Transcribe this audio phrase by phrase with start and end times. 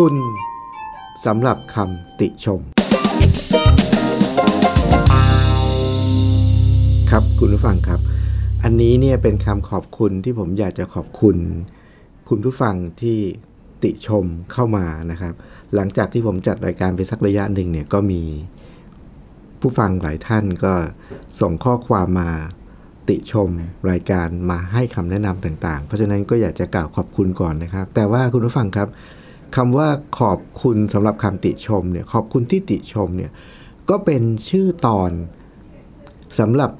[0.00, 0.16] คุณ
[1.26, 2.60] สำหรับคำติชม
[7.10, 8.00] ครับคุณผู้ฟังครับ
[8.64, 11.36] อันนี้เนี่ยเป็นคำขอบคุณที่ผมอยากจะขอบคุณ
[12.28, 13.18] คุณผู้ฟังที่
[13.82, 15.34] ติชมเข้ามานะครับ
[15.74, 18.22] หลังจากที่ผมจัดรายการไปสักระยะหนึ่งเนี่ยก็มี
[19.60, 20.72] ผู้ฟังหลายท่านก็
[21.40, 22.30] ส่งข้อความมา
[23.08, 23.48] ติชม
[23.90, 28.90] รายการมาให้คำแนะนำต่างๆ เพราะฉะนั้นก็อยากจะกล่าวขอบคุณก่อนนะครับ แต่ว่าคุณผู้ฟังครับ
[29.56, 29.88] คำว่า
[30.20, 33.30] ขอบคุณสำหรับคำติชมเนี่ยขอบคุณที่ติชมเนี่ย
[33.90, 35.10] ก็เป็นชื่อตอน
[36.38, 36.70] สำหรับ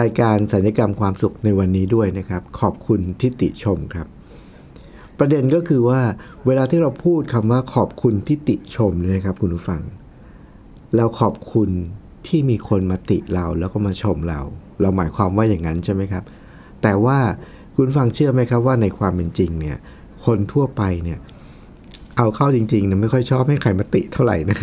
[0.00, 4.06] รายการสัญญกรรมความสุขในวันนี้ด้วยนะครับ ขอบคุณที่ติชมครับ
[5.18, 6.00] ประเด็นก็คือว่า
[6.46, 9.82] เวลาที่เราพูดคำว่าขอบคุณที่ติชมเนี่ยนะครับคุณผู้ฟัง
[10.96, 11.70] เราขอบคุณ
[12.26, 14.40] ที่มีคนมาติเราแล้วก็มาชมเรา
[14.80, 16.24] เราหมายความว่าอย่างนั้นใช่ไหมครับ
[16.82, 17.18] แต่ว่า
[17.74, 19.78] คุณฟังเชื่อไหมครับว่าในความเป็นจริงเนี่ย
[20.24, 24.58] คนทั่วไปเนี่ยเเอาเข้าจริงๆเนี่ยไม่ค่อยชอบให้ใครมาติเท่าไหร่นะ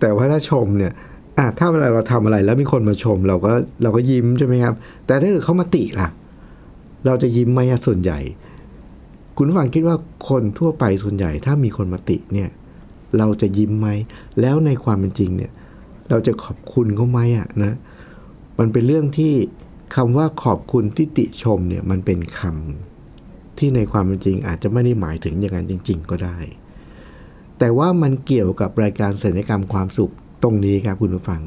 [0.00, 0.92] แต่ว่าถ้าชมเนี่ย
[1.38, 3.52] อะถ้าเวลาเราทำอะไรแล้วมีคนมาชม เราก็
[3.82, 4.74] เราก็ยิ้มใช่ไหมครับ
[5.06, 6.08] แต่ถ้าเกิดเขามาติล่ะ
[7.06, 8.20] เราจะยิ้มไหมส่วนใหญ่
[9.36, 9.96] คุณฟังคิดว่า
[10.28, 12.48] คนทั่วไปส่วนใหญ่ ถ้ามีคนมาติเนี่ย
[13.18, 13.88] เราจะยิ้มไหม
[14.40, 15.52] แล้วในความเป็นจริงเนี่ย
[16.10, 17.72] เราจะขอบคุณเขาไหมอะนะ
[18.58, 19.32] มันเป็นเรื่องที่
[19.94, 26.38] คำว่าขอบคุณที่ติชมเนี่ยมันเป็นคำที่ในความเป็นจริงอาจจะไม่ได้หมายถึงอย่างนั้นจริง ๆ ก็ได้
[27.58, 30.12] แต่ว่ามันเกี่ยวกับรายการสัญญกรรมความสุข
[30.42, 31.42] ตรงนี้ครับคุณผู้ฟัง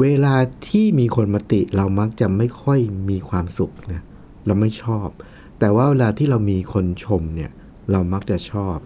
[0.00, 0.34] เวลา
[0.68, 4.02] ที่มีคนมาติเรามักจะไม่ค่อยมีความสุขนะ
[4.46, 5.08] เราไม่ชอบ
[5.58, 7.50] แต่ว่าเวลาที่เรามีคนชมเนี่ย
[7.90, 8.76] เรามักจะชอบ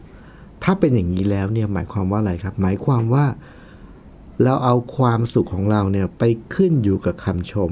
[0.62, 3.26] ถ้าเป็นอย่างนี้แล้วเนี่ยหมายความว่าอะไรครับ หมายความว่า
[4.42, 6.22] เราเอาความสุขของเราเนี่ยไป
[6.54, 7.70] ขึ้นอยู่กับคำชม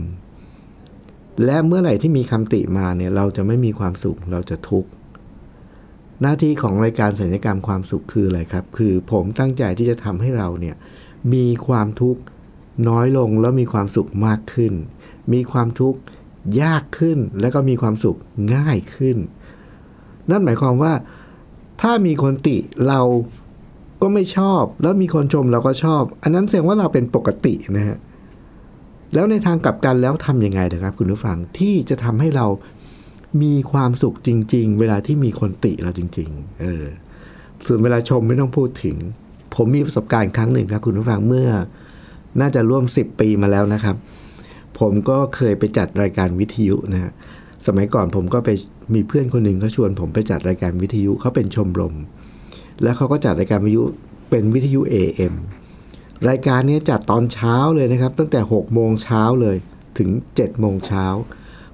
[1.44, 4.90] และเมื่อไหร่ที่มีคำติมาเนี่ยเราจะไม่มีความสุขเราจะทุกข์
[6.22, 10.76] หน้าที่ของรายการสัญญกรรมความสุขคืออะไรครับ คือผมตั้งใจที่จะทำให้เราเนี่ย
[11.34, 12.20] มีความทุกข์
[12.88, 14.72] น้อยลงแล้วมีความสุขมากขึ้น
[15.32, 15.98] มีความทุกข์
[16.62, 18.16] ยากขึ้นแล้วก็มีความสุข
[18.54, 19.16] ง่ายขึ้น
[20.30, 20.92] นั่นหมายความว่า
[21.80, 22.56] ถ้ามีคนติ
[22.88, 23.00] เรา
[24.03, 27.98] ก็ไม่ชอบ แล้วมีคนชมเราก็ชอบ อันนั้นแสดงว่าเราเป็นปกตินะฮะ
[29.14, 32.47] แล้วในทางกลับกันแล้วทำยังไงนะครับ คุณผู้ฟังที่จะทำให้เรา
[33.42, 36.84] มีความสุขจริง ๆ เวลาที่มีคนติเราจริง ๆ เออ
[37.66, 38.96] ส่วนเวลาชมไม่ต้องพูดถึง
[39.54, 41.48] ผมมีประสบการณ์ครั้งหนึ่งครับ คุณผู้ฟังเมื่อ
[42.41, 43.96] น่าจะร่วม 10 ปีมาแล้วนะครับ
[44.78, 47.12] ผมก็เคยไปจัดรายการวิทยุนะฮะ
[47.66, 48.50] สมัยก่อนผมก็ไป
[48.94, 51.94] มีเพื่อนคนหนึ่งเขาชวนผมไปจัดรายการวิทยุเขาเป็นชมรม
[52.82, 53.84] แล้วเขาก็จัดรายการวิทยุ
[54.30, 55.34] เป็นวิทยุ AM
[56.28, 59.56] รายการนี้จัดตอนเช้าเลยนะครับ ตั้งแต่6โมงเช้าเลย
[59.98, 61.06] ถึง7โมงเช้า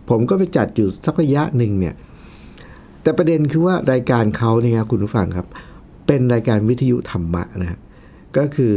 [0.08, 1.94] ผมก็ไปจัดอยู่สักระยะหนึ่งเนี่ย
[3.02, 5.46] แต่ประเด็นคือว่ารายการเขาเนี่ยครับคุณผู้ฟังครับ
[6.06, 7.78] เป็นรายการวิทยุธรรมะนะฮะ
[8.36, 8.74] ก็คือ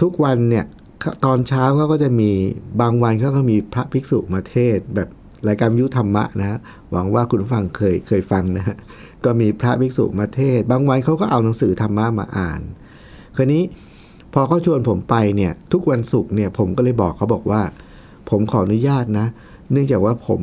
[0.00, 0.64] ทุกวันเนี่ย
[1.24, 2.30] ตอนเช้าเขาก็จะมี
[2.80, 5.08] บางวันเขาก็มีพระภิกษุมาเทศ แบบ
[5.48, 6.58] รายการวิทยุธรรมะนะ
[6.92, 8.76] หวังว่าคุณผู้ฟังเคยเคยฟังนะฮะ
[9.24, 12.60] ก็มีพระภิกษุมาเทศ บางวันเขาก็เอาหนังสือธรรมะมาอ่าน
[13.36, 13.62] คราวนี้
[14.34, 17.62] พอเขาชวนผมไปเนี่ยทุกวันศุกร์เนี่ยผมก็เลยบอกเขาบอกว่า
[18.30, 19.26] ผมขออนุญาตนะ
[19.72, 20.38] เนื่องจากว่าผม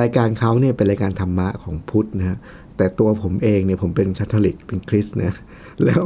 [0.00, 2.38] รายการเขาเนี่ยเป็นรายการธรรมะของพุทธนะฮะ
[2.76, 5.32] แต่ตัวผมเองเนี่ยผมเป็นคาทอลิกเป็นคริสต์นะ
[5.84, 6.02] แล้ว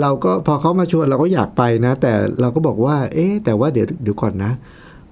[0.00, 4.52] เราก็พอเขามาชวนเราก็อยากไปนะ แต่เราก็บอกว่า เอ๊แต่ว่าเดี๋ยวเดี๋ยวก่อนนะ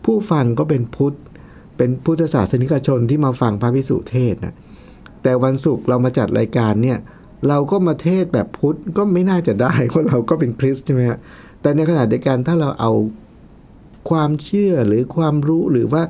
[0.05, 1.15] ผู้ฟังก็เป็นพุทธ
[1.77, 4.55] เป็นพุทธศาสนิกชนที่มาฟังพระพิสุเทศนะ
[5.23, 6.99] แต่วันศุกร์เรามาจัดรายการเนี่ย
[7.49, 11.19] เราก็มาเทศแบบพุทธก็ไม่น่าจะได้เพราะเราก็เป็นคริสต์ใช่ไหมฮะ
[11.61, 12.93] แต่ในขณะเดียวกันถ้าเราเอา
[14.11, 16.03] ความเชื่อหรือความรู้หรือว่า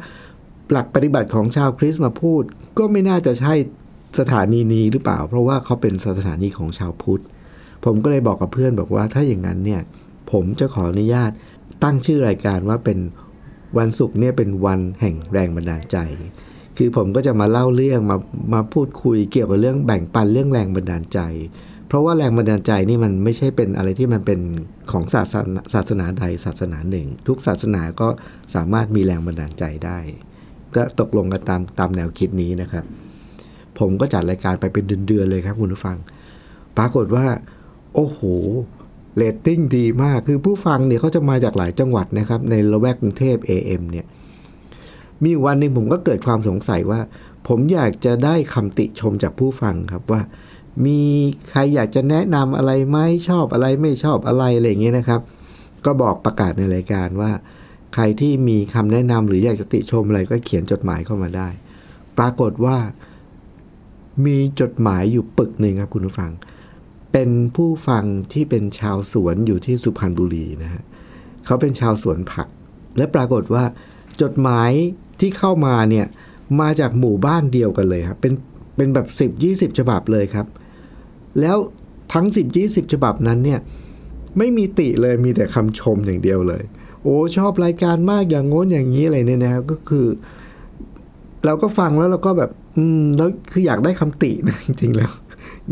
[0.72, 2.42] หลักปฏิบัติของชาวคริสต์มาพูด
[2.78, 3.54] ก็ไม่น่าจะใช่
[4.18, 7.22] สถานีนี้หรือเปล่า เพราะว่าเขาเป็นสถานีของชาวพุทธ
[7.84, 9.82] ผมก็เลยบอกกับเพื่อนบอกว่าถ้าอย่างนั้นเนี่ย
[10.32, 11.30] ผมจะขออนุญาต
[11.84, 12.98] ตั้งชื่อรายการว่าเป็น
[13.78, 15.98] วันศุกร์เนี่ยเป็นวันแห่งแรงบันดาลใจ
[16.76, 18.18] คือผมก็จะมาเล่าเรื่องมา
[18.54, 21.20] มาพูดคุยเกี่ยวกับเรื่องแบ่งปันเรื่องแรงบันดาลใจ
[21.88, 24.40] เพราะว่าแรงบันดาลใจนี่มันไม่ใช่เป็นอะไรที่มันเป็น
[24.92, 28.08] ของศาสนาศาสนาใดศาสนาหนึ่ง ทุกศาสนาก็
[28.54, 29.98] สามารถมีแรงบันดาลใจได้
[30.76, 32.84] ก็ตกลงกันตามตามแนวคิดนี้นะครับ
[33.78, 35.98] ผมก็จัดรายการไปเป็นเดือนๆเลยครับคุณผู้ฟัง
[36.76, 37.26] ปรากฏว่า
[37.94, 38.20] โอ้โห
[39.16, 44.06] เรตติ้งดีมากคือผู้ฟังเนี่ยเขาจะมาจากหลายจังหวัดนะครับ ในละแวกกรุงเทพ AM เนี่ย
[45.24, 47.00] มีวันหนึ่งผมก็เกิดความสงสัยว่า
[47.48, 50.20] ผมอยากจะได้คำติชมจากผู้ฟังครับว่า
[50.86, 51.00] มี
[51.50, 52.98] ใครอยากจะแนะนำอะไรไหม
[53.28, 55.20] ชอบอะไรไม่ชอบอะไรอะไรอย่างเงี้ยนะครับ
[55.84, 57.30] ก็บอกประกาศในรายการว่า
[57.94, 61.48] ใครที่มีคำแนะนำหรืออยากจะติชมอะไรก็เขียนจดหมายเข้ามาได้
[62.18, 62.76] ปรากฏว่า
[64.26, 66.30] มีจดหมายอยู่ปึกหนึ่งครับคุณผู้ฟัง
[67.12, 70.82] เป็นผู้ฟังที่เป็นชาวสวนอยู่ที่สุพรรณบุรีนะฮะ
[71.44, 72.48] เขาเป็นชาวสวนผัก
[72.96, 73.64] และปรากฏว่า
[74.22, 74.70] จดหมาย
[75.20, 76.06] ที่เข้ามาเนี่ย
[76.60, 78.32] มาจากหมู่บ้านเดียวกันเลยครับเป็น
[78.76, 80.46] เป็นแบบ 10 20 ฉบับเลยครับ
[81.40, 81.56] แล้ว
[82.12, 83.60] ทั้ง 10 20 ฉบับนั้นเนี่ย
[84.38, 86.62] ไม่มีติเลยมีแต่คำชมอย่างเดียวเลย
[87.02, 90.06] โอ้ชอบรายการมากอย่างโน้นอย่างนี้อะไรเนี่ยนะครับก็คือ
[91.44, 95.10] เราก็ฟังแล้วเราก็แบบ อืมแล้วคืออยากได้คำตินะจริงๆแล้ว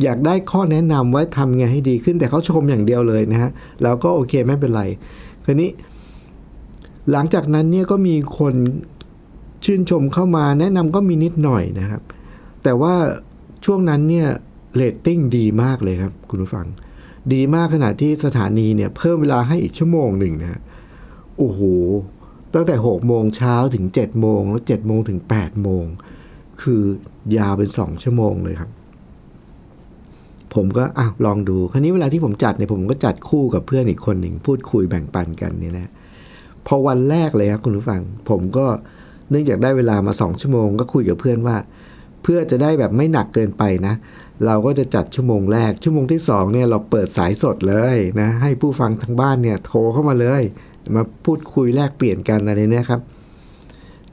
[0.02, 3.50] อยากได้ข้อแนะนำว่าทำไงให้ดีขึ้นแต่เขาชมอย่างเดียวเลยนะฮะ
[3.82, 4.82] เราก็โอเคไม่เป็นไร
[5.44, 5.70] คราวนี้
[7.12, 8.55] หลังจากนั้นเนี่ยก็มีคน
[9.64, 12.02] ชื่นชมเข้ามาแนะนำก็มีนิดหน่อยนะครับ
[12.62, 12.94] แต่ว่า
[13.64, 14.29] ช่วงนั้นเนี่ย
[14.75, 16.67] เรตติ้งดีมากเลยครับ คุณผู้ฟัง
[17.32, 20.61] ดีมากขนาดที่สถานีเนี่ย เพิ่มเวลาให้อีกชั่วโมงหนึ่งนะฮะ
[21.36, 21.60] โอ้โห
[22.54, 25.84] ตั้งแต่หกโมงเช้าถึงเจ็ดโมงแล้วเจ็ดโมงถึงแปดโมง
[26.62, 26.82] คือ
[27.36, 28.70] ยาวเป็นสองชั่วโมงเลยครับ
[30.54, 35.90] ผมก็อะลองดู คราวนี้เวลาที่ผมจัดเนี่ยผมก็จัดคู่กับเพื่อนอีกคนหนึ่งพูดคุยแบ่งปันกันเนี่ยนะ
[36.66, 38.00] พอวันแรกเลยครับคุณผู้ฟัง
[38.30, 38.66] ผมก็
[39.30, 41.56] เนื่องจากได้เวลามาสองชั่วโมง ก็คุยกับเพื่อนว่า
[42.22, 43.94] เพื่อจะได้แบบไม่หนักเกินไปนะ
[44.46, 50.42] เราก็จะจัดชั่วโมงแรกชั่วโมงที่สองเนี่ยเราเปิดสายสดเลยนะให้ผู้ฟังทางบ้านเนี่ยโทรเข้ามาเลย
[50.94, 53.00] มาพูดคุยแลกเปลี่ยนกันอะไรเนี่ยครับ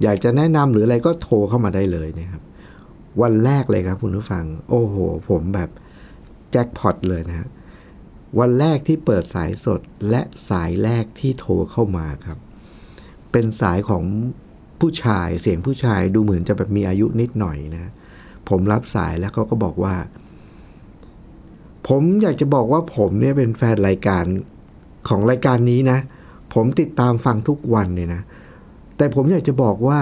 [0.04, 2.42] อยากจะแนะนำหรืออะไรก็โทรเข้ามาได้เลยนะครับ
[3.22, 4.96] วันแรกเลยครับคุณผู้ฟัง โอ้โห
[5.30, 5.70] ผมแบบ
[6.52, 7.48] แจ็คพอตเลยนะฮะ
[8.40, 12.38] วันแรกที่เปิดสายสดและสายแรกที่โทรเข้ามาครับ
[13.32, 14.04] เป็นสายของ
[14.80, 17.92] ผู้ชายเสียงผู้ชายดูเหมือนจะแบบมีอายุนิดหน่อยนะ
[18.50, 19.96] ผมรับสายแล้วเขาก็บอกว่า
[21.88, 24.26] ผมอยากจะบอกว่าผมเนี่ยเป็นแฟนรายการ
[25.08, 26.00] ของรายการนี้นะ
[26.54, 28.22] ผมติดตามฟังทุกวันเนี่ยนะ
[28.98, 30.02] แต่ผมอยากจะบอกว่า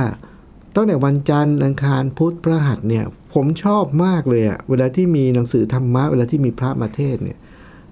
[0.76, 3.04] ตั้งแต่วันจันทร์อังคารพุธพระหัสเนี่ย
[3.34, 7.38] ผมชอบมากเลยอะเวลาที่มีหนังสือธรรมะ เวลาที่มีพระมาเทศเนี่ย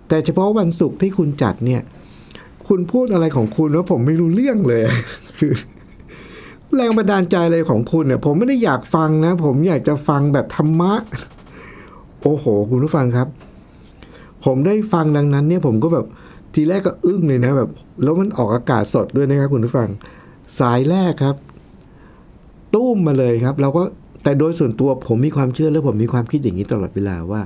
[0.07, 1.81] แต่เฉพาะวันศุกร์ที่คุณจัดเนี่ย
[2.67, 4.81] คุณพูดอะไรของคุณว่าผมไม่รู้เรื่องเลย
[5.38, 5.53] คือ
[6.75, 10.94] แรงบันดาลใจอะไรของคุณเนี่ย ผมไม่ได้อยากฟังนะ ผมอยากจะฟังแบบธรรมะ
[12.21, 13.27] โอ้โห คุณผู้ฟังครับ
[14.45, 16.05] ผมได้ฟังดังนั้นเนี่ยผมก็แบบ
[16.54, 17.69] ทีแรกก็อึ้งเลยนะแบบ
[18.04, 19.90] แล้วมันออกอากาศสดด้วยนะครับคุณผู้ฟัง
[20.60, 21.36] สายแรกครับ
[22.74, 23.84] ตุ้มมาเลยครับ เราก็
[24.24, 27.42] แต่โดยส่วนตัวผมมีความเชื่อและผมมีความคิดอย่างนี้ตลอดเวลาว่า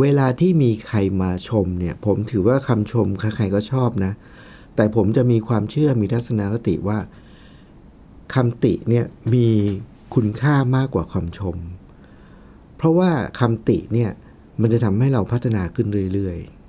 [0.00, 4.12] เวลาที่มีใครมาชมเนี่ย ผมถือว่าคำชมใครๆก็ชอบนะ
[4.76, 6.98] แต่ผมจะมีความเชื่อมีทัศนคติว่า
[8.34, 9.04] คำติเนี่ย
[9.34, 9.46] มี
[10.14, 11.56] คุณค่ามากกว่าคำชม
[12.76, 13.10] เพราะว่า
[13.40, 14.10] คำติเนี่ย
[14.60, 16.65] มันจะทำให้เราพัฒนาขึ้นเรื่อยๆ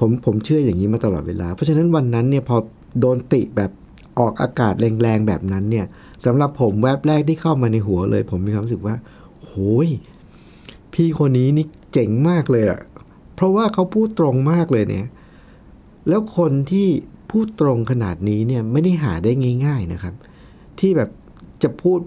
[0.00, 2.56] ผมผมเชื่ออย่างนี้มาตลอดเวลา เพราะฉะนั้นวันนั้นเนี่ยพอ
[3.00, 3.70] โดนติแบบ
[4.18, 5.86] ออกอากาศแรงๆแบบนั้นเนี่ย
[6.24, 8.96] สำหรับผมแวบแรกที่เข้ามาในหัวเลย ผมมีความรู้สึกว่า
[9.44, 9.52] โห
[9.86, 9.88] ย
[10.94, 12.80] พี่คนนี้นี่เจ๋งมากเลยอะ
[13.34, 15.08] เพราะว่าเขาพูดตรงมากเลยเนี่ย
[16.08, 16.88] แล้วคนที่
[17.30, 19.32] พูดตรงขนาดนี้เนี่ยไม่ได้หาได้
[19.66, 20.14] ง่าย ๆนะครับ
[20.78, 21.10] ที่แบบ
[21.62, 22.00] จะพูด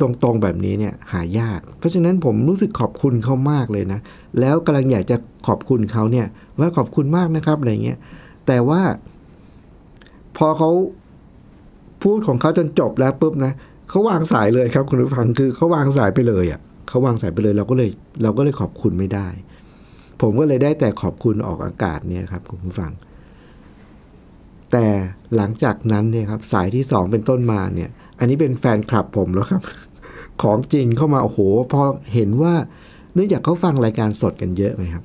[0.00, 4.00] ตรงๆแบบนี้เนี่ยหายาก เพราะฉะนั้นผมรู้สึกขอบคุณเขามากเลยนะ
[4.40, 6.26] แล้วกำลังอยากจะขอบคุณเขาเนี่ย
[6.58, 7.98] ว่าขอบคุณมากนะครับอะไรเงี้ย
[8.46, 8.82] แต่ว่า
[10.36, 10.70] พอเขา
[12.02, 13.52] พูดของเขาจนจบแล้วปุ๊บนะ
[13.90, 17.90] เขาวางสายเลยครับคุณผู้ฟังคือเขาวางสายไปเลยอะ่ะเขาวางสายไปเลยเราก็เลย
[18.22, 19.28] เราก็เลยขอบคุณไม่ได้
[20.20, 22.92] ผมก็เลยได้แต่ขอบคุณออกอากาศเนี่ยครับคุณผู้ฟัง
[24.72, 24.86] แต่
[25.36, 29.62] หลังจากนั้นเนี่ยครับ สายที่สองเป็นต้นมาเนี่ย อันนี้เป็นแฟนคลับผมแล้วครับ
[30.42, 31.38] ของจริงเข้ามาโอ้โห
[31.72, 31.82] พอ
[32.14, 32.54] เห็นว่า
[33.14, 35.04] เนื่องจากเขาฟังรายการสดกันเยอะไหมครับ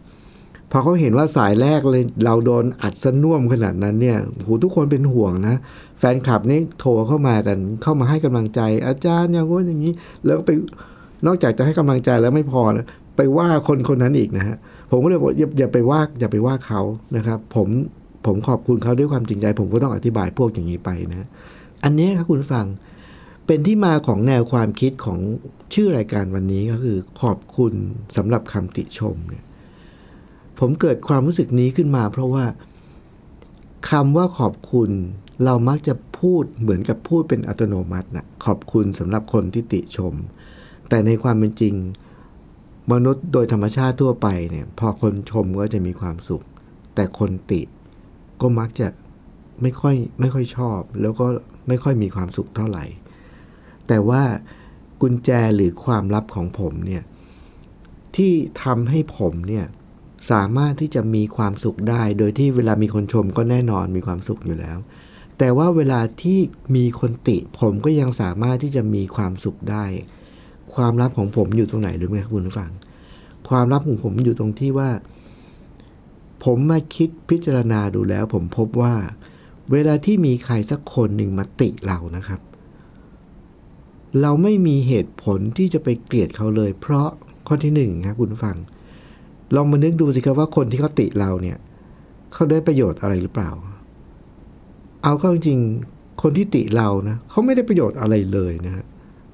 [0.72, 5.56] พอเขาเห็นว่าสายแรกเลยเราโดนอัดสน่วมขนาดนั้นเนี่ยโหทุกคนเป็นห่วงนะ
[6.00, 9.94] แฟนคลับนี่โทรเข้ามากัน เข้ามาให้กำลังใจ อาจารย์อย่างว่าอย่างนี้
[10.25, 10.51] แล้วก็ไป
[11.25, 12.86] นอกจากจะให้กำลังใจแล้วไม่พอนะ
[13.18, 14.58] ไปว่าคนคนนั้นอีกนะฮะ
[14.92, 16.82] ผมก็เลยบอกอย่าอย่าไปว่าอย่าไปว่าเขา
[17.16, 17.68] นะครับ ผม
[18.25, 21.28] ผมขอบคุณเขาด้วยความจริงใจ ผมก็ต้องอธิบายพวกอย่างนี้ไปนะ
[21.84, 22.66] อันนี้ครับคุณฟัง
[23.51, 25.20] เป็นที่มาของแนวความคิดของ
[25.74, 27.74] ชื่อรายการวันนี้ก็คือขอบคุณ
[28.18, 29.46] สำหรับคำติชมเนี่ย
[30.60, 32.46] ผมเกิดความรู้สึกนี้ขึ้นมาเพราะว่า
[33.89, 34.89] คำว่าขอบคุณ
[35.44, 40.13] เรามักจะพูดเหมือนกับพูดเป็นอัตโนมัตินะขอบคุณสำหรับคนที่ติชม
[40.89, 41.74] แต่ในความเป็นจริง
[42.91, 46.44] มนุษย์โดยธรรมชาติทั่วไปเนี่ยพอคนชมก็จะมีความสุข
[46.96, 47.62] แต่คนติ
[48.41, 48.88] ก็มักจะ
[49.62, 51.25] ไม่ค่อยไม่ค่อยชอบ แล้วก็
[51.68, 52.86] ไม่ค่อยมีความสุขเท่าไหร่
[53.89, 54.24] แต่ว่า
[55.01, 57.03] กุญแจหรือความลับของผมเนี่ย
[58.15, 58.31] ที่
[58.63, 59.65] ทำให้ผมเนี่ย
[60.31, 64.77] สามารถที่จะมีความสุขได้ โดยที่เวลามีคนชมก็แน่นอนมีความสุขอยู่แล้ว
[65.38, 66.39] แต่ว่าเวลาที่
[66.75, 69.86] มีคนติผมก็ยังสามารถที่จะมีความสุขได้
[70.75, 72.72] ความลับของผมอยู่ตรงไหนหรือไม่ครับคุณผู้ฟัง
[73.50, 74.89] ความลับของผมอยู่ตรงที่ว่า
[76.43, 78.96] ผมมาคิดพิจารณาดูแล้ว ผมพบว่า
[79.72, 82.39] เวลาที่มีใครสักคนหนึ่งมาติเรานะครับ
[84.22, 87.08] เราไม่มีเหตุผลที่จะไปเกลียดเขาเลย เพราะ
[87.48, 88.58] ข้อที่หนึ่งครับคุณฟัง
[89.56, 91.58] ลองมานึกดูสิครับว่าคนที่เขาติเราเนี่ย
[92.34, 93.51] เขาได้ประโยชน์อะไรหรือเปล่า
[95.04, 95.60] เอาเข้าจริง
[96.22, 98.84] คนที่ติเรานะเขาไม่ได้ประโยชน์อะไรเลยนะ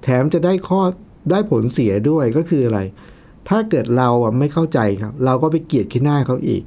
[0.03, 0.81] แถมจะได้ข้อ
[1.31, 2.79] ได้ผลเสียด้วยก็คืออะไร
[3.49, 6.63] ถ้าเกิดเราอะไม่เข้าใจครับ เราก็ไปเกลียดขี้หน้าเขาอีก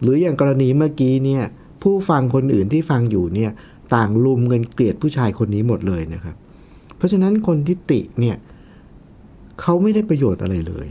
[0.00, 1.42] หรืออย่างกรณีเมื่อกี้เนี่ย
[1.82, 3.50] ผู้ฟังคนอื่นที่ฟังอยู่เนี่ย
[3.94, 6.36] ต่างลุมเงินเกลียดผู้ชายคนนี้หมดเลยนะครับ
[7.02, 8.36] ราะฉะนั้นคนที่ติเนี่ย
[9.60, 10.86] เขาไม่ได้ประโยชน์อะไรเลย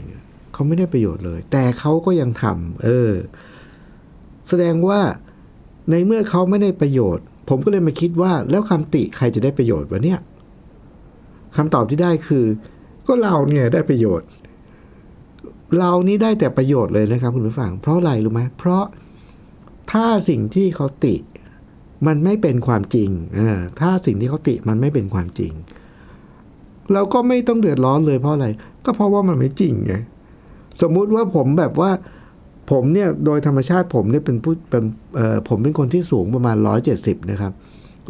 [0.52, 3.10] เขาไม่ได้ประโยชน์เลย แต่เขาก็ยังทำเออ
[4.48, 5.00] แสดงว่า
[5.90, 10.20] ในเมื่อเขาไม่ได้ประโยชน์ ผมก็เลยมาคิดว่า แล้วคำติใครจะได้ประโยชน์วะเนี่ย
[11.56, 12.44] คำตอบที่ได้คือ
[13.06, 14.28] ก็เราเนี่ยได้ประโยชน์
[15.78, 18.84] เรานี้ได้แต่ประโยชน์เลยนะครับคุณผู้ฟัง เพราะอะไรรู้ไหมเพราะ
[19.92, 21.16] ถ้าสิ่งที่เขาติ
[22.06, 23.40] มันไม่เป็นความจริงอ
[23.80, 25.52] ถ้าสิ่งที่เขาติมันไม่เป็นความจริง
[26.92, 28.46] เราก็ไม่ต้องเดือดร้อนเลยเพราะอะไร
[28.84, 29.94] ก็เพราะว่ามันไม่จริงไง
[30.80, 31.90] สมมุติว่าผมแบบว่า
[32.70, 34.84] ผมเนี่ยโดยธรรมชาติผมเนี่ยเป็นผู้เป็น
[35.16, 36.56] เอ่อผมเป็นคนที่สูงประมาณ
[36.94, 37.52] 170 นะครับ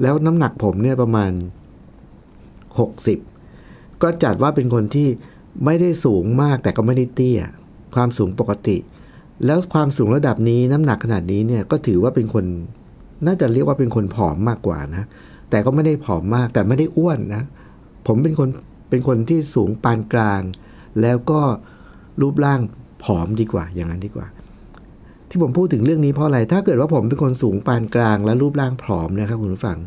[0.02, 1.30] แล้วน้ำหนักผมเนี่ยประมาณ
[3.06, 5.08] 60 ก็จัดว่าเป็นคนที่
[5.64, 7.40] ไม่ได้สูงมากแต่ก็ไม่ได้เตี้ย
[7.94, 8.76] ความสูงปกติ
[9.46, 12.44] แล้วความสูงระดับนี้น้ำหนักขนาดนี้เนี่ยก็ถือว่าเป็นคน
[13.26, 15.04] น่าจะเรียกว่าเป็นคนผอมมากกว่านะ
[15.50, 17.42] แต่ก็ไม่ได้ผอมมากแต่ไม่ได้อ้วนนะ
[18.06, 18.48] ผมเป็นคน
[18.90, 20.42] เป็นคนที่สูงปานกลาง
[21.00, 21.40] แล้วก็
[22.20, 22.60] รูปร่าง
[23.04, 24.26] ผอมดีกว่า อย่างนั้นดีกว่า
[25.28, 29.78] ที่ผมพูดถึงเรื่องนี้เพราะอะไร ถ้าเกิดว่าผมเป็นคนสูงปานกลาง และรูปร่างผอมนะครับคุณผู้ฟัง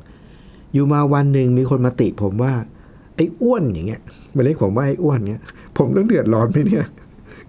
[0.74, 2.54] อยู่มาวันหนึ่งมีคนมาติผมว่า
[3.16, 4.02] ไอ้อ้วนอย่างเงี้ย
[4.36, 5.44] มาเรียกผมว่าไอ้อ้วนเงี้ย
[5.78, 6.88] ผมต้องเดือดร้อนไหมเนี่ย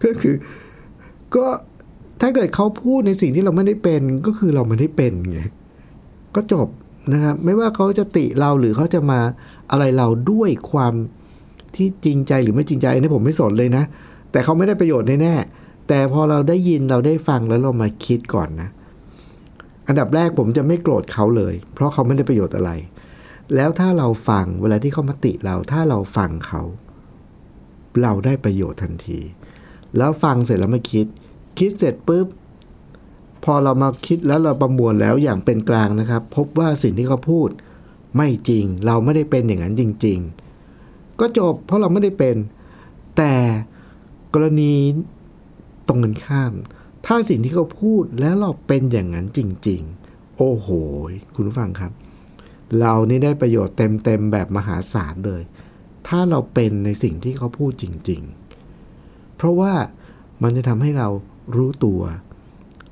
[0.05, 0.35] ก็คือ
[1.35, 1.47] ก็
[2.21, 5.41] ถ้าเกิดเขาพูดในสิ่งที่เราไม่ได้เป็น ก็คือเราไม่ได้เป็นไง
[6.35, 6.69] ก็จบ
[7.13, 9.21] นะครับ ไม่ว่าเขาจะติเราหรือเขาจะมา
[9.71, 10.95] อะไรเราด้วยความ
[11.77, 13.85] ที่จริงใจหรือไม่จริงใจอันนี้ผมไม่สนเลยนะ
[14.31, 15.35] แต่เขาไม่ได้ประโยชน์แน่
[15.89, 18.69] แต่พอเราได้ยินเราได้ฟังแล้วเรามาคิดก่อนนะ
[19.89, 22.71] อันดับแรกผมจะไม่โกรธเขาเลย เพราะเขาไม่ได้ประโยชน์อะไร
[23.55, 26.63] แล้วถ้าเราฟังเวลาที่เขามาติเรา ถ้าเราฟังเขา
[28.03, 29.21] เราได้ประโยชน์ทันที
[29.97, 31.07] แล้วฟังเสร็จแล้วมาคิด
[31.59, 32.27] คิดเสร็จปุ๊บ
[33.45, 37.49] พอเรามาคิดแล้วเราประมวลแล้วอย่างเป็นกลางนะครับ พบว่าสิ่งที่เขาพูด
[38.17, 40.19] ไม่จริง เราไม่ได้เป็นอย่างนั้นจริง
[40.71, 42.37] ๆ ก็จบเพราะเราไม่ได้เป็น
[43.17, 43.35] แต่
[44.35, 44.73] กรณี
[45.89, 46.53] ตรงกันข้าม
[47.07, 50.69] ถ้าสิ่งที่เขาพูดแล้วเราเป็นอย่างนั้นจริง ๆ โอ้โห
[51.35, 51.93] คุณผู้ฟังครับ
[52.81, 55.43] เรานี่ได้ประโยชน์เต็มๆแบบมหาศาลเลย
[56.09, 58.23] ถ้าเราเป็นในสิ่งที่เขาพูดจริง
[58.79, 59.73] ๆ เพราะว่า
[60.43, 61.09] มันจะทำให้เรา
[61.57, 62.01] รู้ตัว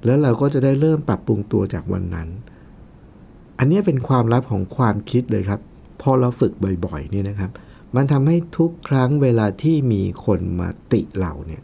[0.05, 2.29] แล้วเราก็จะได้เริ่มปรับปรุงตัวจากวันนั้น
[3.59, 5.61] อันนี้เป็นความลับของความคิดเลยครับ
[6.01, 6.53] พอเราฝึก
[6.85, 7.51] บ่อยๆเนี่ยนะครับ
[7.97, 11.63] มันทำให้ทุกครั้งเวลาที่มีคนมาติเราเนี่ย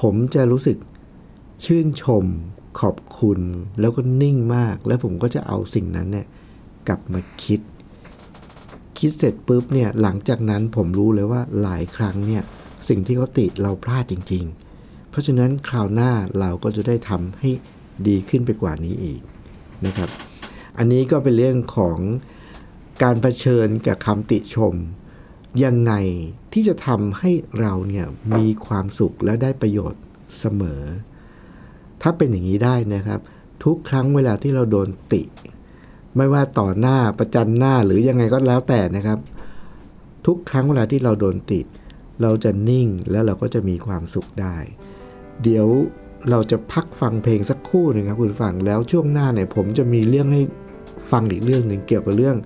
[0.00, 0.78] ผมจะรู้สึก
[1.64, 2.24] ชื่นชม
[2.80, 3.40] ขอบคุณ
[3.80, 6.26] แล้วก็นิ่งมาก แล้วผมก็จะเอาสิ่งนั้นเนี่ย
[6.88, 7.60] กลับมาคิด
[8.98, 12.42] คิดเสร็จปุ๊บเนี่ยหลังจากนั้นผมรู้เลยว่าหลายครั้งเนี่ย
[12.88, 14.69] สิ่งที่เขาติเราพลาดจริง ๆ
[15.10, 17.50] เพราะฉะนั้นคราวหน้าเราก็จะได้ทำให้
[18.08, 19.20] ดีขึ้นไปกว่านี้อีก
[19.86, 20.10] นะครับ
[20.78, 21.98] อันนี้ก็เป็นเรื่องของ
[23.02, 24.74] การเผชิญกับคำติชม
[25.64, 25.92] ยังไง
[26.52, 30.02] ที่จะทำให้เราเนี่ยมีความสุขและได้ประโยชน์
[30.38, 30.82] เสมอ
[32.02, 33.20] ถ้าเป็นอย่างนี้ได้นะครับ
[33.64, 35.22] ทุกครั้งเวลาที่เราโดนติ
[36.16, 39.18] ไม่ว่าต่อหน้าประจันหน้าหรือยังไงก็แล้วแต่นะครับ
[40.26, 41.66] ทุกครั้งเวลาที่เราโดนติด
[42.22, 44.56] เราจะนิ่งแล้วเราก็จะมีความสุขได้
[45.42, 45.68] เดี๋ยว
[46.30, 50.42] เราจะพักฟังเพลงสักคู่หนึ่งครับคุณฟังแล้วช่วงหน้าเนี่ยผมจะมีเรื่องให้
[51.10, 52.36] ฟังอีกเรื่องหนึ่งเกี่ยวกับเรื่อง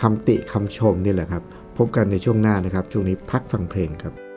[0.00, 1.42] คำติคำชมนี่แหละครับ
[1.76, 4.29] พบกันในช่วงหน้านะครับ ช่วงนี้พักฟังเพลงครับ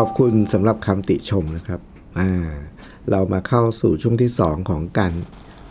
[0.00, 1.80] ขอบคุณสำหรับคำติชมนะครับ
[2.18, 2.30] อ่า
[3.10, 5.12] เรามาเข้าสู่ช่วงที่ 2 ของการ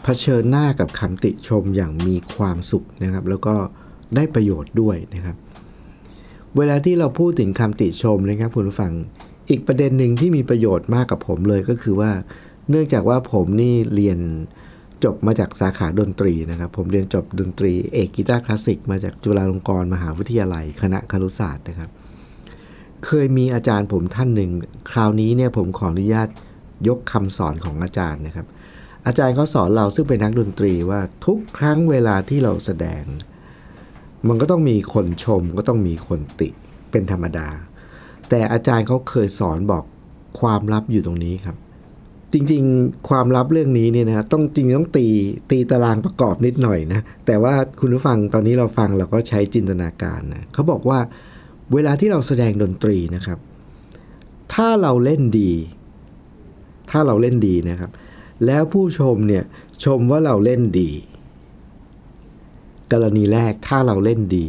[0.04, 3.56] เผชิญหน้ากับคำติชมอย่างมีความสุขนะครับ แล้วก็
[4.16, 5.36] ได้ประโยชน์ด้วยนะครับ
[6.58, 8.94] เวลาที่เราพูดถึงคำติชมนะครับคุณผู้ฟัง
[9.50, 12.12] อีกประเด็นหนึ่งที่มีประโยชน์มากกับผมเลยก็คือว่า
[12.70, 14.20] เนื่องจากว่าผมนี่เรียน
[15.04, 21.92] จบมาจากสาขาดนตรีนะครับ ผมเรียนจบดนตรีเอกกีตาร์คลาสสิกมาจากจุฬาลงกรณ์มหาวิทยาลัย คณะครุศาสตร์นะครับ
[23.06, 24.52] เคยมีอาจารย์ผมท่านหนึ่ง
[24.92, 26.28] คราวนี้เนี่ยผมขออนุญาต
[26.88, 28.48] ยกคำสอนของอาจารย์นะครับ
[29.08, 33.04] อาจารย์เขาสอนเราซึ่งเป็นนักดนตรีว่าทุกครั้งเวลาที่เราแสดง
[34.28, 36.50] มันก็ต้องมีคนชมก็ต้องมีคนติ
[36.92, 37.48] เป็นธรรมดา
[38.30, 39.84] แต่อาจารย์เขาเคยสอนบอก
[40.40, 41.58] ความลับอยู่ตรงนี้ครับ
[42.34, 45.08] จริงๆ ความลับเรื่องนี้เนี่ยนะต้องจริงต้องตี
[45.52, 51.00] ตีตารางประกอบนิดหน่อยนะแต่ว่าคุณผู้ฟังตอนนี้เราฟังเราก็ใช้จินตนาการนะเขาบอกว่า
[51.74, 53.40] เวลาที่เราแสดงดนตรีนะครับ
[54.54, 55.52] ถ้าเราเล่นดี
[56.92, 57.92] ถ้าเราเล่นดีนะครับ
[58.46, 59.44] แล้วผู้ชมเนี่ย
[59.86, 60.90] ชมว่าเราเล่นดี
[62.92, 64.48] กรณีแรกถ้าเราเล่นดี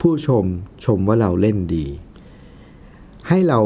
[0.00, 0.44] ผู้ชม
[0.84, 1.86] ชมว่าเราเล่นดี
[3.28, 3.60] ให้เรา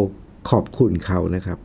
[0.50, 1.59] ขอบคุณเขานะครับ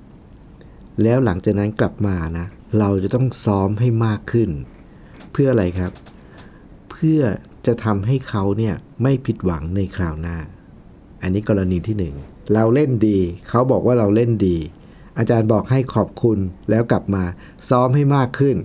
[1.03, 2.45] แล้วหลังจากนั้นกลับมานะ
[2.79, 4.49] เราจะต้องซ้อมให้มากขึ้น
[5.31, 5.91] เพื่ออะไรครับ
[6.91, 7.21] เพื่อ
[7.65, 10.37] จะทำให้เขาเนี่ยไม่ผิดหวังในคราวหน้า
[11.21, 12.15] อันนี้กรณีที่หนึ่ง
[12.53, 13.17] เราเล่นดี
[13.49, 14.57] เขาบอกว่าเราเล่นดี
[15.17, 16.37] อาจารย์บอกให้ขอบคุณ
[16.69, 17.23] แล้วกลับมา
[17.69, 18.55] ซ้อมให้มากขึ้น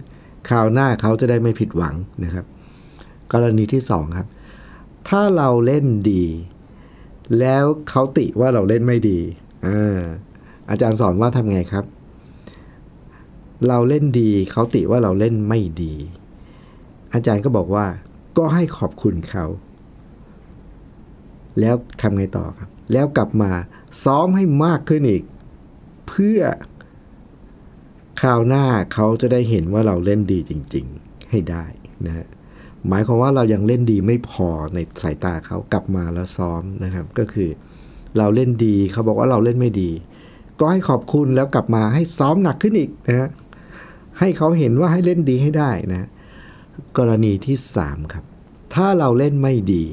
[0.48, 2.44] คราวหน้าเขาจะได้ไม่ผิดหวังนะครับ
[3.32, 4.28] กรณีที่สองครับ
[5.08, 6.24] ถ้าเราเล่นดี
[7.38, 9.18] แล้วเขาติว่าเราเล่นไม่ดี
[9.66, 10.00] อา
[10.70, 11.84] อาจารย์สอนว่าทำไงครับ
[13.68, 15.94] เราเล่นดีเขาติว่าเราเล่นไม่ดี
[17.14, 17.86] อาจารย์ก็บอกว่า
[18.38, 19.44] ก็ให้ขอบคุณเขา
[21.60, 23.52] แล้วทำไงต่อครับ แล้วกลับมา
[24.04, 25.22] ซ้อมให้มากขึ้นอีก
[26.08, 26.40] เพื่อ
[28.20, 28.64] คราวหน้า
[28.94, 31.64] เขาจะได้เห็นว่าเราเล่นดีจริง ๆ ให้ได้
[32.06, 32.26] นะฮะ
[32.88, 37.48] หมายความว่าเรายังเล่นดีไม่พอในสายตาเขากลับมาแล้วซ้อมนะครับ ก็คือ
[38.18, 39.90] เราเล่นดีเขาบอกว่าเราเล่นไม่ดี
[40.58, 43.28] ก็ให้ขอบคุณแล้วกลับมาให้ซ้อมหนักขึ้นอีกนะฮะ
[44.18, 46.08] ให้เขาเห็นว่าให้เล่นดีให้ได้นะ
[46.98, 48.24] กรณีที่สามครับ
[48.74, 49.86] ถ้าเราเล่นไม่ดี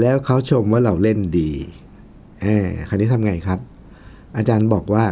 [0.00, 1.50] แล้วเขาชมว่าเราเล่นดี
[2.42, 3.58] แหมคราวนี้ทำไงครับ
[4.36, 5.04] อาจารย์บอกว่า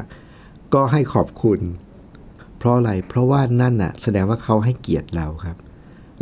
[0.75, 1.61] ก็ให้ขอบคุณ
[2.59, 5.57] เพราะอะไร เพราะว่านั่นน่ะ แสดงว่าเขาให้เกียรติเราครับ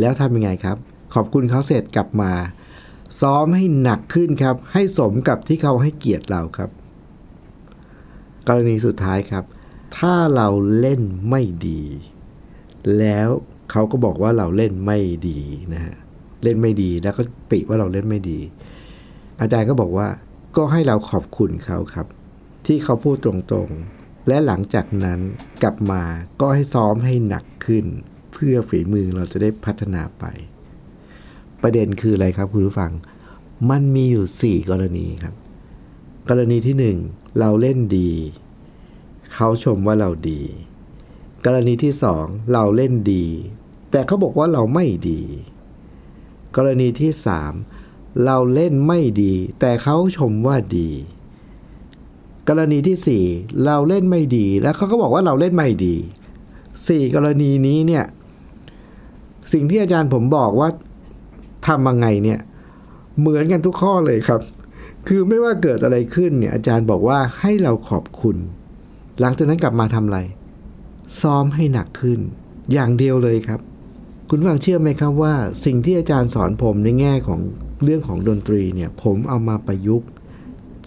[0.00, 0.76] แล้วทำยังไงครับ
[1.14, 2.32] ขอบคุณเขาเสร็จกลับมา
[3.20, 6.70] ซ้อมให้หนักขึ้นครับ ให้สมกับที่เขาให้เกียรติเราครับ
[8.48, 9.44] กรณีสุดท้ายครับ
[9.98, 10.48] ถ้าเรา
[10.80, 11.82] เล่นไม่ดี
[12.98, 13.28] แล้ว
[13.70, 14.98] เขาก็บอกว่าเราเล่นไม่
[15.28, 15.40] ดี
[15.74, 15.96] นะฮะ
[16.42, 18.38] เล่นไม่ดี แล้วก็ติว่าเราเล่นไม่ดี
[19.40, 20.08] อาจารย์ก็บอกว่า
[20.56, 22.06] ก็ให้เราขอบคุณเขาครับ
[22.66, 25.20] ที่เขาพูดตรงๆ และหลังจากนั้น
[25.62, 26.02] กลับมา
[26.40, 27.84] ก็ให้ซ้อมให้หนักขึ้น
[28.32, 30.24] เพื่อฝีมือเราจะได้พัฒนาไป
[31.62, 32.92] ประเด็นคืออะไรครับคุณผู้ฟัง
[33.70, 35.34] มันมีอยู่ 4 กรณีครับ
[36.28, 38.10] กรณีที่ 1 เราเล่นดี
[39.34, 40.40] เขาชมว่าเราดี
[41.46, 43.24] กรณีที่ 2 เราเล่นดี
[43.90, 45.22] แต่เขาบอกว่าเราไม่ดี
[46.56, 47.10] กรณีที่
[47.66, 50.90] 3 เราเล่นไม่ดี แต่เขาชมว่าดี
[52.48, 55.94] กรณีที่ 4 เราเล่นไม่ดี แล้วเขาก็บอกว่าเราเล่นไม่ดี
[56.54, 58.04] 4 กรณีนี้เนี่ย
[59.52, 60.68] สิ่งที่อาจารย์ผมบอกว่า
[61.66, 62.40] ทำยังไงเนี่ย
[63.18, 64.40] เหมือนกันทุกข้อเลยครับ
[65.08, 68.36] คือไม่ว่าเกิดอะไรขึ้นเนี่ยอาจารย์บอกว่าให้เราขอบคุณ
[69.20, 70.20] หลังจากนั้นกลับมาทำอะไร
[71.20, 72.20] ซ้อมให้หนักขึ้น
[72.72, 73.60] อย่างเดียวเลยครับ
[74.28, 77.40] คุณฟังเชื่อไหมครับว่า สิ่งที่อาจารย์สอนผมในแง่ของ
[77.84, 80.08] เรื่องของดนตรีเนี่ยผมเอามาประยุกต์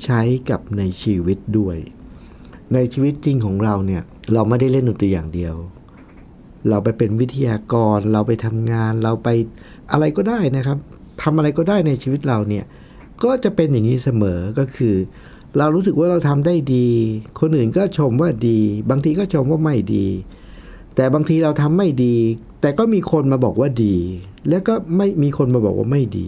[0.03, 1.77] ใช้กับในชีวิตด้วย
[2.73, 4.01] ในชีวิตจริงของเราเนี่ย
[4.33, 5.55] เราไม่ได้เล่นดนตรีอย่างเดียว
[6.69, 9.29] เราไปเป็นวิทยากร เราไปทำงาน เราไป
[9.91, 10.77] อะไรก็ได้นะครับ
[11.21, 12.65] ทำอะไรก็ได้ในชีวิตเราเนี่ย
[13.23, 14.95] ก็จะเป็นอย่างนี้เสมอก็คือ
[15.57, 16.87] เรารู้สึกว่าเราทำได้ดี
[17.39, 20.07] คนอื่นก็ชมว่าดี บางทีก็ชมว่าไม่ดี
[20.95, 22.15] แต่บางทีเราทำไม่ดี
[22.65, 23.95] แต่ก็มีคนมาบอกว่าดี
[24.49, 26.27] แล้วก็ไม่มีคนมาบอกว่าไม่ดี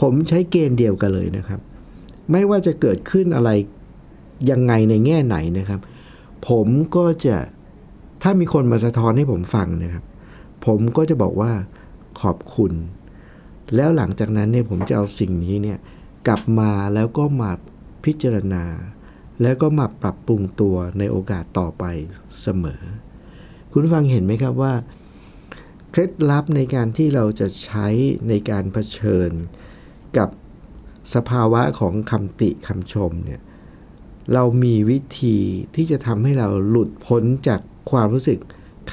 [0.00, 1.60] ผมใช้เกณฑ์เดียวกันเลยนะครับ
[2.30, 3.50] ไม่ว่าจะเกิดขึ้นอะไร
[4.50, 5.80] ยังไงในแง่ไหนนะครับ
[6.48, 7.36] ผมก็จะ
[8.22, 10.04] ถ้ามีคนมาสะท้อนให้ผมฟังนะครับ
[10.66, 11.52] ผมก็จะบอกว่า
[12.20, 12.72] ขอบคุณ
[13.74, 15.78] แล้วหลังจากนั้นเนี่ยผมจะเอาสิ่งนี้เนี่ย
[16.26, 17.50] กลับมาแล้วก็มา
[18.04, 18.64] พิจารณา
[19.42, 21.84] แล้วก็มาปรับปรุงตัวในโอกาสต่อไป
[22.42, 22.80] เสมอ
[23.70, 24.74] คุณฟังเห็นไหมครับว่า
[25.92, 27.88] เคล็ดลับในการที่เราจะใช้
[28.28, 29.30] ในการเผชิญ
[30.16, 30.28] กับ
[31.14, 33.40] สภาวะของคำติคำชมเนี่ย
[34.32, 35.38] เรามีวิธี
[35.74, 38.38] ที่จะทำให้เราหลุดพ้นจากความรู้สึก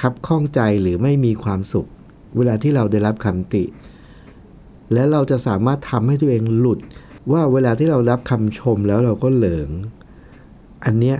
[0.00, 1.88] คับข้องใจหรือไม่มีความสุข
[2.36, 3.64] เวลาที่เราได้รับคำติ
[4.92, 6.80] และเราจะสามารถทำให้ตัวเองหลุด
[7.32, 9.68] ว่าเวลาที่เรารับคำชมแล้วเราก็เหลิง
[10.84, 11.18] อันเนี้ย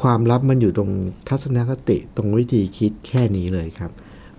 [0.00, 0.90] ความลับมันอยู่ตรง
[1.28, 3.90] ทัศนคติตรงวิธีคิดแค่นี้เลยครับ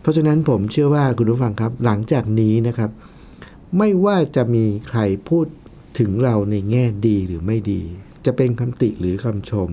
[0.01, 2.91] เพราะฉะนั้นผมเชื่อว่าคุณผู้ฟังครับ หลังจากนี้นะครับ
[3.77, 5.45] ไม่ว่าจะมีใครพูด
[5.99, 7.81] ถึงเราในแง่ดีหรือไม่ดี
[8.25, 9.69] จะเป็นคำติหรือคำชม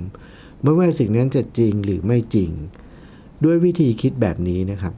[0.63, 2.51] ไม่ว่าสิ่งนั้นจะจริงหรือไม่จริง
[3.45, 4.95] ด้วยวิธีคิดแบบนี้นะครับ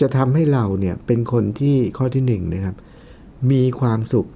[0.00, 2.76] จะทำให้เราเนี่ยเป็นคนที่ข้อที่หนึ่งนะครับ
[3.50, 4.28] มีความสุข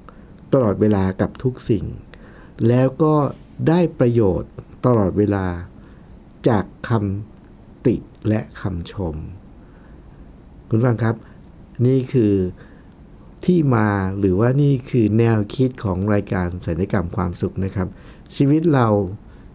[0.53, 1.85] ตลอดเวลากับทุกสิ่ง
[2.69, 3.15] แล้วก็
[3.69, 4.51] ได้ประโยชน์
[4.87, 5.47] ตลอดเวลา
[6.49, 7.97] จากคำติ
[8.29, 9.17] และคำชม
[10.69, 11.17] คุณฟังครับ
[11.87, 12.35] นี่คือ
[13.45, 17.89] ที่มาหรือว่านี่คือแนวคิดของรายการสัญญกรรมความสุขนะครับ
[18.37, 18.89] ชีวิตเรา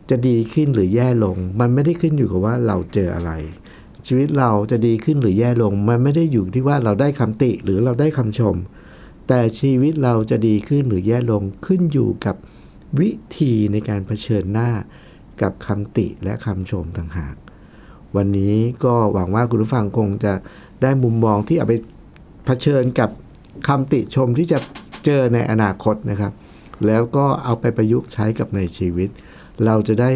[0.09, 3.31] จะดีขึ้นหรือแย่ลง มันไม่ได้ขึ้นอยู่กับว่าเราเจออะไร
[4.07, 8.55] ชีวิตเราจะดีขึ้นหรือแย่ลง มันไม่ได้อยู่ที่ว่าเราได้คำติหรือเราได้คำชม
[9.27, 12.35] แต่ชีวิตเราจะดีขึ้นหรือแย่ลงขึ้นอยู่กับ
[12.99, 14.69] วิธีในการเผชิญหน้า
[15.41, 17.35] กับคำติและคำชมต่างหาก
[18.15, 20.33] วันนี้ก็หวังว่าคุณผู้ฟังคงจะ
[20.81, 21.73] ได้มุมมองที่เอาไป
[22.45, 23.09] เผชิญกับ
[23.67, 24.57] คำติชมที่จะ
[25.05, 26.33] เจอในอนาคตนะครับ
[26.87, 29.09] แล้วก็เอาไปประยุกต์ใช้กับในชีวิต
[29.65, 30.11] เราจะได้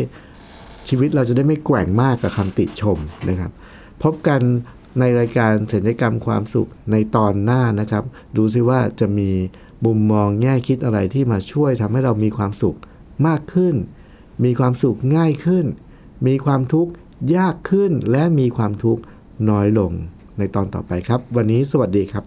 [0.89, 2.97] ชีวิตเราจะได้ไม่แกว่งมากกับคำติชม
[3.29, 3.51] นะครับ
[4.03, 4.41] พบกัน
[4.99, 8.03] ในรายการศัลยกรรมความสุขในตอนหน้านะครับ
[8.37, 9.29] ดูซิว่าจะมี
[9.85, 12.77] มุมมองแง่คิดอะไรที่มาช่วยทำให้เรามีความสุข
[13.27, 13.75] มากขึ้น
[14.43, 15.65] มีความสุขง่ายขึ้น
[16.27, 16.91] มีความทุกข์
[17.35, 19.01] ยากขึ้นและมีความทุกข์
[19.49, 19.91] น้อยลง
[20.39, 22.23] ในตอนต่อไปครับ วันนี้สวัสดีครับ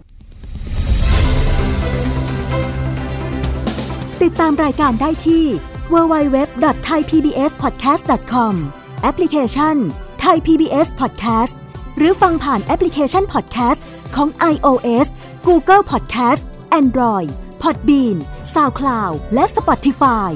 [4.22, 5.44] ติดตามรายการได้ที่
[5.92, 8.54] www.thaipbspodcast.com
[9.02, 9.76] แอปพลิเคชัน
[10.24, 11.54] Thai PBS Podcast
[11.96, 13.80] หรือฟังผ่านแอปพลิเคชัน Podcast
[14.16, 15.06] ของ iOS
[15.48, 16.42] Google Podcast
[16.80, 17.30] Android
[17.62, 18.16] Podbean
[18.54, 20.32] SoundCloud และ Spotify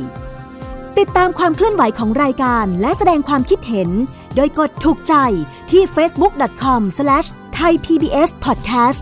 [0.99, 3.91] ติดตามความเคลื่อนไหวของรายการและแสดงความคิดเห็น
[4.37, 5.15] โดยกดถูกใจ
[5.71, 6.83] ที่ facebook com
[7.55, 9.01] ไทย PBS Podcast